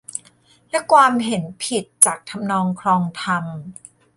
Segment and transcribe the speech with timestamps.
[0.69, 3.45] และความเห็นผิดจากทำนองคลองธรรม